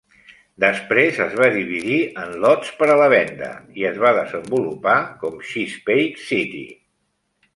[0.61, 3.49] Després es va dividir en lots per a la venda
[3.81, 6.65] i es va desenvolupar com Chesapeake City.